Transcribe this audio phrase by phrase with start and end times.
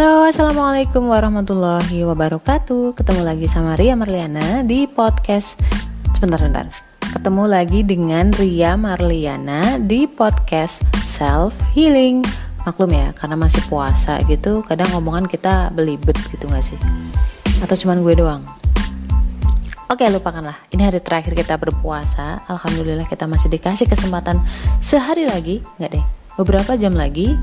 [0.00, 2.96] Halo, assalamualaikum warahmatullahi wabarakatuh.
[2.96, 5.60] Ketemu lagi sama Ria Marliana di podcast.
[6.16, 6.72] Sebentar, sebentar.
[7.12, 12.24] Ketemu lagi dengan Ria Marliana di podcast Self Healing.
[12.64, 16.80] Maklum ya, karena masih puasa gitu, kadang ngomongan kita belibet gitu gak sih?
[17.60, 18.40] Atau cuman gue doang?
[19.92, 20.56] Oke, lupakanlah.
[20.72, 22.40] Ini hari terakhir kita berpuasa.
[22.48, 24.40] Alhamdulillah kita masih dikasih kesempatan
[24.80, 26.04] sehari lagi, nggak deh,
[26.40, 27.36] beberapa jam lagi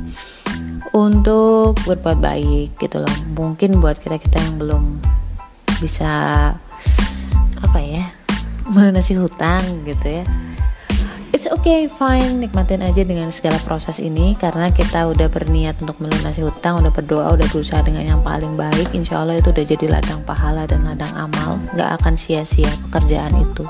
[0.95, 3.15] untuk berbuat baik gitu loh.
[3.35, 4.83] Mungkin buat kita kita yang belum
[5.77, 6.53] bisa
[7.57, 8.05] apa ya
[8.71, 10.25] melunasi hutang gitu ya.
[11.35, 16.41] It's okay, fine, nikmatin aja dengan segala proses ini karena kita udah berniat untuk melunasi
[16.41, 18.89] hutang, udah berdoa, udah berusaha dengan yang paling baik.
[18.95, 23.67] Insya Allah itu udah jadi ladang pahala dan ladang amal, nggak akan sia-sia pekerjaan itu.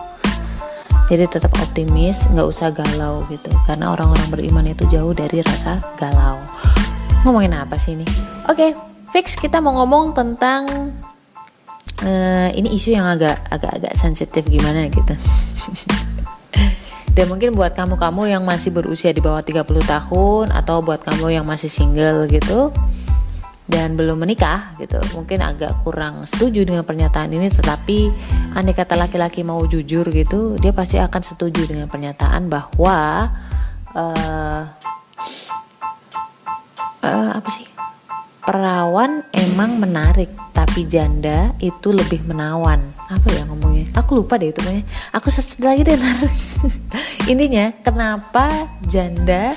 [1.11, 6.39] Jadi tetap optimis, nggak usah galau gitu, karena orang-orang beriman itu jauh dari rasa galau
[7.27, 8.07] ngomongin apa sih ini?
[8.47, 8.71] Oke, okay,
[9.11, 10.63] fix kita mau ngomong tentang
[11.99, 15.11] uh, ini isu yang agak agak agak sensitif gimana gitu.
[17.17, 21.45] Dan mungkin buat kamu-kamu yang masih berusia di bawah 30 tahun atau buat kamu yang
[21.49, 22.71] masih single gitu
[23.67, 28.07] dan belum menikah gitu mungkin agak kurang setuju dengan pernyataan ini tetapi
[28.55, 33.27] andai kata laki-laki mau jujur gitu dia pasti akan setuju dengan pernyataan bahwa
[33.91, 34.63] uh,
[37.07, 37.65] uh, apa sih?
[38.47, 42.79] Perawan emang menarik tapi janda itu lebih menawan.
[43.11, 43.91] Apa ya ngomongnya?
[43.99, 44.87] Aku lupa deh itu namanya.
[45.11, 45.99] Aku search lagi deh
[47.31, 49.51] intinya kenapa janda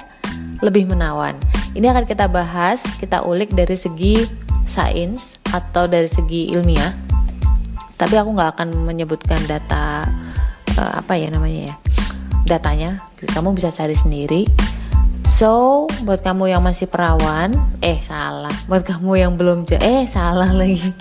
[0.58, 1.38] lebih menawan?
[1.70, 4.26] Ini akan kita bahas kita ulik dari segi
[4.66, 6.90] sains atau dari segi ilmiah.
[7.94, 10.02] Tapi aku nggak akan menyebutkan data
[10.74, 11.74] uh, apa ya namanya ya
[12.42, 12.98] datanya.
[13.22, 14.42] Kamu bisa cari sendiri
[15.40, 18.52] So, buat kamu yang masih perawan, eh salah.
[18.68, 20.92] Buat kamu yang belum eh salah lagi.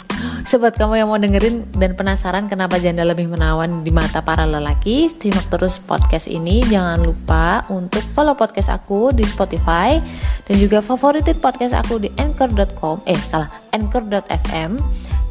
[0.48, 4.48] So, buat kamu yang mau dengerin dan penasaran kenapa janda lebih menawan di mata para
[4.48, 6.64] lelaki, simak terus podcast ini.
[6.64, 10.00] Jangan lupa untuk follow podcast aku di Spotify
[10.48, 14.80] dan juga favoritin podcast aku di anchor.com, eh salah, anchor.fm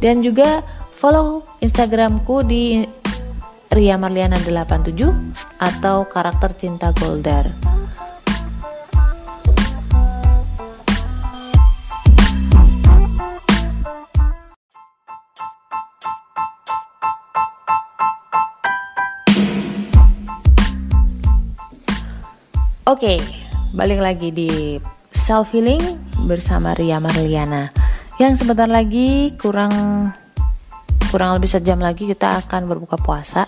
[0.04, 0.60] dan juga
[0.92, 2.84] follow Instagramku di
[3.72, 5.00] Ria Marliana 87
[5.64, 7.77] atau karakter cinta Goldar.
[22.98, 23.22] Oke,
[23.78, 24.74] balik lagi di
[25.14, 25.78] self healing
[26.26, 27.70] bersama Ria Marliana.
[28.18, 29.70] Yang sebentar lagi kurang
[31.06, 33.46] kurang lebih sejam lagi kita akan berbuka puasa.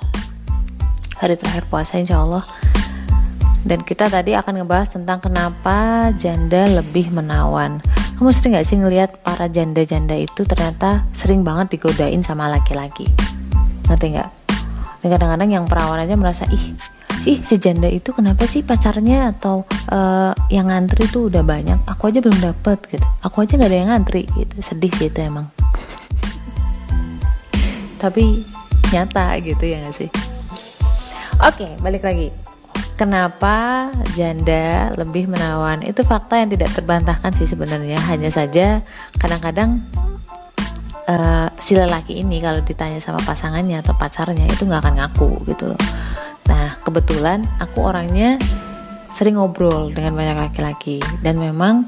[1.18, 2.46] Hari terakhir puasa insya Allah.
[3.66, 7.82] Dan kita tadi akan ngebahas tentang kenapa janda lebih menawan.
[8.22, 13.10] Kamu sering gak sih ngelihat para janda-janda itu ternyata sering banget digodain sama laki-laki?
[13.90, 14.30] Ngerti nggak?
[15.02, 16.78] Dan kadang-kadang yang perawan aja merasa ih
[17.28, 21.76] ih si janda itu kenapa sih pacarnya atau uh, yang ngantri tuh udah banyak?
[21.84, 23.04] Aku aja belum dapet gitu.
[23.20, 24.54] Aku aja nggak ada yang ngantri gitu.
[24.64, 25.52] Sedih sih itu emang.
[28.02, 28.40] Tapi
[28.90, 30.10] nyata gitu ya gak sih?
[31.44, 32.32] Oke balik lagi.
[32.96, 35.80] Kenapa janda lebih menawan?
[35.80, 37.96] Itu fakta yang tidak terbantahkan sih sebenarnya.
[38.12, 38.84] Hanya saja
[39.16, 39.80] kadang-kadang
[41.08, 45.72] uh, si lelaki ini kalau ditanya sama pasangannya atau pacarnya itu nggak akan ngaku gitu
[45.72, 45.80] loh
[46.50, 48.34] Nah, kebetulan aku orangnya
[49.10, 51.86] sering ngobrol dengan banyak laki-laki dan memang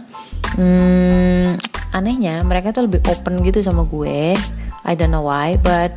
[0.54, 1.58] hmm,
[1.94, 4.38] anehnya mereka tuh lebih open gitu sama gue.
[4.82, 5.94] I don't know why, but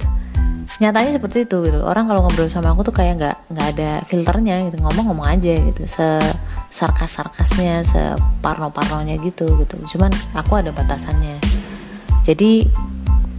[0.78, 1.82] nyatanya seperti itu gitu.
[1.82, 5.86] Orang kalau ngobrol sama aku tuh kayak nggak nggak ada filternya gitu, ngomong-ngomong aja gitu,
[5.86, 6.06] se
[6.70, 8.02] sarkas-sarkasnya, se
[8.44, 9.76] parno-parnonya gitu gitu.
[9.96, 11.40] Cuman aku ada batasannya.
[12.26, 12.68] Jadi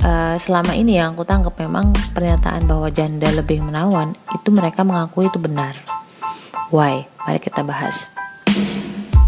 [0.06, 5.26] uh, selama ini yang aku tangkap memang pernyataan bahwa janda lebih menawan itu mereka mengakui
[5.26, 5.74] itu benar.
[6.70, 7.10] Why?
[7.26, 8.06] Mari kita bahas.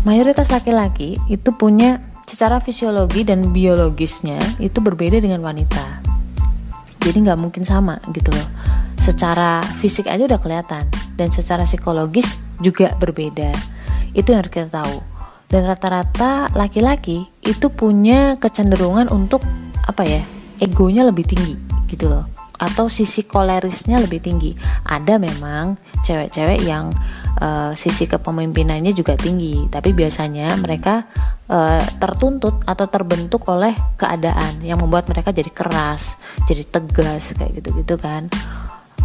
[0.06, 6.00] Mayoritas laki-laki itu punya secara fisiologi dan biologisnya itu berbeda dengan wanita.
[7.02, 8.48] Jadi nggak mungkin sama gitu loh.
[8.98, 10.86] Secara fisik aja udah kelihatan
[11.18, 13.50] dan secara psikologis juga berbeda.
[14.14, 14.98] Itu yang harus kita tahu.
[15.48, 19.40] Dan rata-rata laki-laki itu punya kecenderungan untuk
[19.88, 20.20] apa ya?
[20.58, 21.54] Egonya lebih tinggi
[21.88, 22.28] gitu loh.
[22.58, 24.52] Atau sisi kolerisnya lebih tinggi.
[24.82, 26.90] Ada memang cewek-cewek yang
[27.38, 31.06] uh, sisi kepemimpinannya juga tinggi tapi biasanya mereka
[31.50, 36.18] uh, tertuntut atau terbentuk oleh keadaan yang membuat mereka jadi keras
[36.50, 38.26] jadi tegas kayak gitu-gitu kan.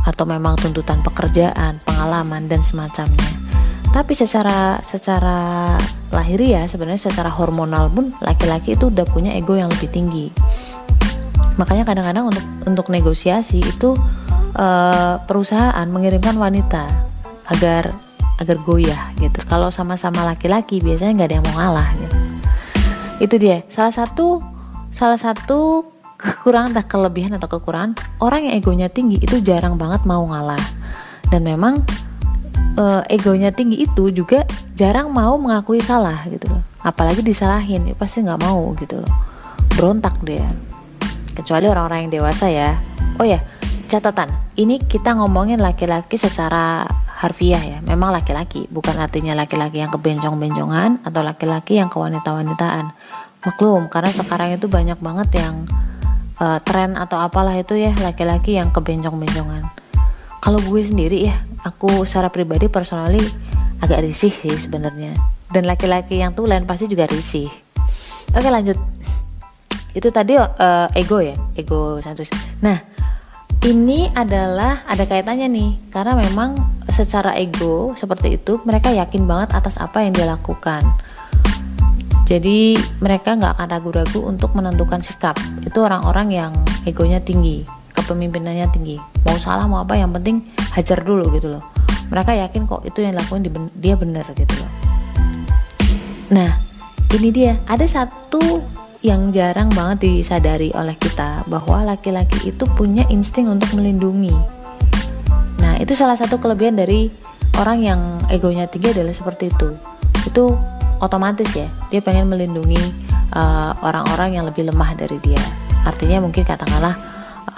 [0.04, 3.32] Atau memang tuntutan pekerjaan pengalaman dan semacamnya.
[3.94, 5.78] Tapi secara secara
[6.10, 10.30] lahir ya sebenarnya secara hormonal pun laki-laki itu udah punya ego yang lebih tinggi
[11.56, 13.96] makanya kadang-kadang untuk untuk negosiasi itu
[14.58, 16.90] uh, perusahaan mengirimkan wanita
[17.50, 17.94] agar
[18.42, 19.40] agar goyah gitu.
[19.46, 22.18] Kalau sama-sama laki-laki biasanya nggak ada yang mau ngalah gitu.
[23.24, 23.62] Itu dia.
[23.70, 24.42] Salah satu
[24.94, 30.26] salah satu kekurangan tak kelebihan atau kekurangan orang yang egonya tinggi itu jarang banget mau
[30.26, 30.62] ngalah.
[31.30, 31.82] Dan memang
[32.78, 36.50] uh, egonya tinggi itu juga jarang mau mengakui salah gitu
[36.84, 39.00] apalagi disalahin ya pasti nggak mau gitu
[39.78, 40.46] berontak dia
[41.34, 42.78] kecuali orang-orang yang dewasa ya.
[43.18, 43.42] Oh ya
[43.90, 44.30] catatan.
[44.58, 46.86] Ini kita ngomongin laki-laki secara
[47.20, 47.78] harfiah ya.
[47.86, 52.94] Memang laki-laki bukan artinya laki-laki yang kebencong-bencongan atau laki-laki yang kewanita-wanitaan.
[53.44, 55.68] Maklum karena sekarang itu banyak banget yang
[56.40, 59.84] uh, tren atau apalah itu ya laki-laki yang kebencong-bencongan
[60.44, 63.24] kalau gue sendiri ya aku secara pribadi personally
[63.80, 65.16] agak risih sih sebenarnya.
[65.48, 67.48] Dan laki-laki yang tulen pasti juga risih.
[68.36, 68.76] Oke lanjut
[69.94, 71.38] itu tadi uh, ego ya?
[71.54, 72.30] Ego santus
[72.62, 72.82] nah
[73.64, 75.72] ini adalah ada kaitannya nih.
[75.88, 76.60] Karena memang
[76.92, 80.84] secara ego seperti itu mereka yakin banget atas apa yang dia lakukan.
[82.28, 85.40] Jadi mereka nggak akan ragu-ragu untuk menentukan sikap.
[85.64, 86.52] Itu orang-orang yang
[86.84, 87.64] egonya tinggi
[87.96, 89.00] kepemimpinannya tinggi.
[89.24, 90.44] Mau salah mau apa yang penting
[90.76, 91.64] hajar dulu gitu loh.
[92.12, 93.48] Mereka yakin kok itu yang lakuin
[93.80, 94.72] dia bener gitu loh.
[96.36, 96.52] Nah
[97.16, 97.56] ini dia.
[97.64, 98.60] Ada satu
[99.04, 104.32] yang jarang banget disadari oleh kita bahwa laki-laki itu punya insting untuk melindungi.
[105.60, 107.12] Nah, itu salah satu kelebihan dari
[107.60, 108.00] orang yang
[108.32, 109.76] egonya tinggi adalah seperti itu.
[110.24, 110.56] Itu
[111.04, 112.80] otomatis ya, dia pengen melindungi
[113.36, 115.44] uh, orang-orang uh, yang lebih lemah dari dia.
[115.84, 116.96] Artinya mungkin katakanlah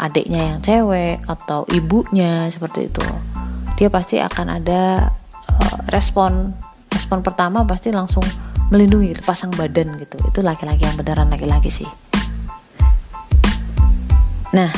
[0.01, 3.05] adiknya yang cewek atau ibunya seperti itu.
[3.77, 5.13] Dia pasti akan ada
[5.61, 6.57] uh, respon
[6.89, 8.23] respon pertama pasti langsung
[8.69, 10.17] melindungi pasang badan gitu.
[10.25, 11.89] Itu laki-laki yang beneran laki-laki sih.
[14.53, 14.71] Nah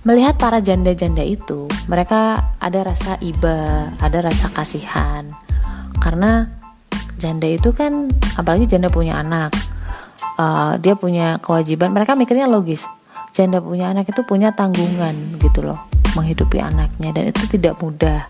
[0.00, 5.28] melihat para janda-janda itu mereka ada rasa iba ada rasa kasihan.
[6.00, 6.48] Karena
[7.20, 8.08] janda itu kan
[8.40, 9.52] apalagi janda punya anak
[10.40, 12.88] uh, dia punya kewajiban mereka mikirnya logis.
[13.30, 15.78] Janda punya anak itu punya tanggungan gitu loh
[16.18, 17.14] menghidupi anaknya.
[17.14, 18.26] Dan itu tidak mudah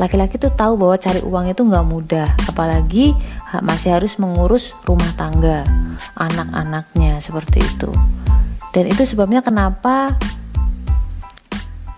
[0.00, 3.12] laki-laki tuh tahu bahwa cari uang itu nggak mudah apalagi
[3.60, 5.66] masih harus mengurus rumah tangga
[6.16, 7.92] anak-anaknya seperti itu.
[8.72, 10.16] Dan itu sebabnya kenapa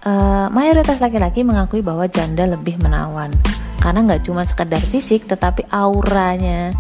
[0.02, 3.30] uh, mayoritas laki-laki mengakui bahwa janda lebih menawan.
[3.78, 6.72] Karena nggak cuma sekedar fisik tetapi auranya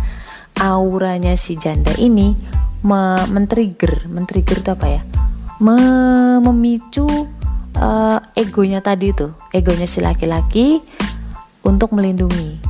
[0.58, 2.34] auranya si janda ini
[2.86, 5.00] me men-trigger men-trigger itu apa ya?
[5.62, 5.78] Me
[6.42, 7.06] memicu
[7.78, 10.82] uh, egonya tadi itu egonya si laki-laki
[11.64, 12.60] untuk melindungi.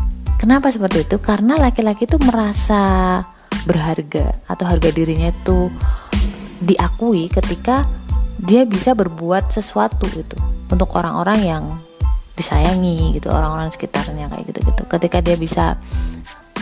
[0.41, 1.17] Kenapa seperti itu?
[1.23, 3.21] Karena laki-laki itu merasa
[3.65, 5.73] berharga atau harga dirinya itu
[6.61, 7.81] diakui ketika
[8.45, 10.37] dia bisa berbuat sesuatu itu
[10.69, 11.65] untuk orang-orang yang
[12.35, 14.83] disayangi gitu, orang-orang sekitarnya kayak gitu-gitu.
[14.91, 15.79] Ketika dia bisa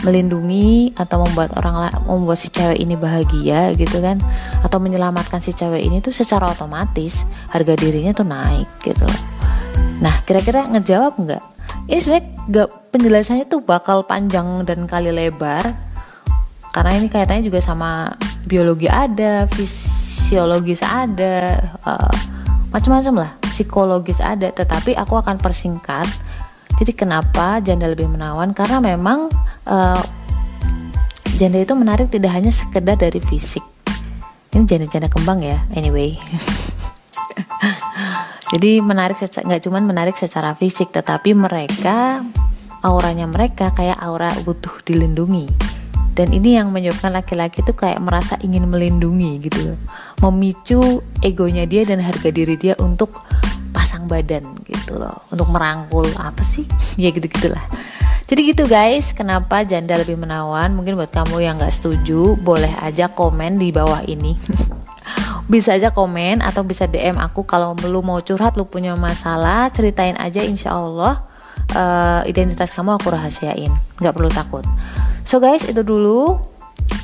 [0.03, 4.19] melindungi atau membuat orang membuat si cewek ini bahagia gitu kan
[4.61, 9.21] atau menyelamatkan si cewek ini tuh secara otomatis harga dirinya tuh naik gitu loh.
[10.03, 11.43] Nah, kira-kira ngejawab nggak
[11.87, 15.75] ini sebenarnya gak penjelasannya tuh bakal panjang dan kali lebar
[16.73, 18.09] karena ini kaitannya juga sama
[18.47, 22.15] biologi ada fisiologis ada uh,
[22.73, 26.07] macam-macam lah psikologis ada tetapi aku akan persingkat
[26.81, 29.29] jadi kenapa janda lebih menawan karena memang
[29.67, 30.01] uh,
[31.37, 33.63] janda itu menarik tidak hanya sekedar dari fisik
[34.53, 36.15] ini janda-janda kembang ya anyway
[38.53, 42.21] Jadi menarik nggak cuma menarik secara fisik, tetapi mereka
[42.85, 45.49] auranya mereka kayak aura butuh dilindungi.
[46.13, 49.73] Dan ini yang menyebabkan laki-laki itu kayak merasa ingin melindungi gitu
[50.21, 53.25] Memicu egonya dia dan harga diri dia untuk
[53.73, 55.25] pasang badan gitu loh.
[55.33, 56.69] Untuk merangkul apa sih?
[57.01, 57.65] ya gitu-gitulah.
[58.23, 60.71] Jadi gitu guys, kenapa janda lebih menawan?
[60.71, 64.39] Mungkin buat kamu yang gak setuju, boleh aja komen di bawah ini.
[65.51, 67.43] bisa aja komen atau bisa DM aku.
[67.43, 71.27] Kalau lu mau curhat lu punya masalah ceritain aja insya Allah
[71.75, 73.71] uh, identitas kamu aku rahasiain.
[73.99, 74.65] Nggak perlu takut.
[75.27, 76.39] So guys itu dulu.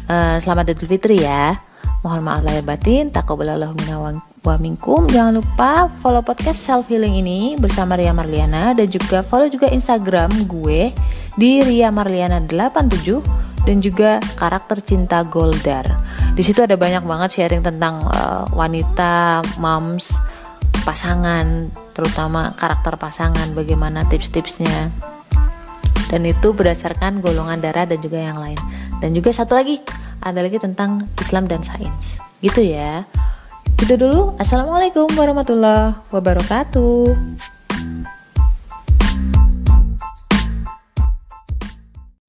[0.10, 1.60] Uh, selamat Idul Fitri ya.
[2.02, 3.12] Mohon maaf lahir batin.
[3.12, 8.88] Takobbalallahu minna wa minkum jangan lupa follow podcast self healing ini bersama Ria Marliana dan
[8.88, 10.96] juga follow juga Instagram gue
[11.36, 15.86] di Ria Marliana 87 dan juga karakter cinta Goldar.
[16.34, 20.16] Di situ ada banyak banget sharing tentang uh, wanita, moms,
[20.88, 24.90] pasangan, terutama karakter pasangan, bagaimana tips-tipsnya.
[26.10, 28.58] dan itu berdasarkan golongan darah dan juga yang lain
[28.98, 29.78] dan juga satu lagi
[30.26, 33.06] ada lagi tentang Islam dan sains gitu ya
[33.80, 37.16] itu dulu assalamualaikum warahmatullahi wabarakatuh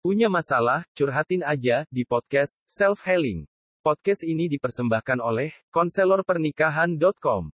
[0.01, 3.45] Punya masalah, curhatin aja di podcast Self Healing.
[3.85, 7.45] Podcast ini dipersembahkan oleh konselorpernikahan.com.